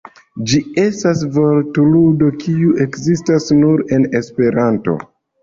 Ĝi 0.51 0.59
estas 0.83 1.19
vortludo 1.35 2.31
kiu 2.45 2.73
ekzistas 2.87 3.47
nur 3.61 3.87
en 3.99 4.09
Esperanto. 4.23 4.99